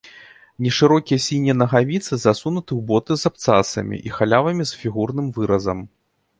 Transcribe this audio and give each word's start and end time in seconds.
Нешырокія 0.67 1.19
сінія 1.25 1.55
нагавіцы 1.63 2.13
засунуты 2.23 2.67
ў 2.79 2.81
боты 2.89 3.13
з 3.25 3.29
абцасамі 3.31 4.03
і 4.09 4.17
халявамі 4.17 4.63
з 4.71 4.83
фігурным 4.83 5.27
выразам. 5.41 5.79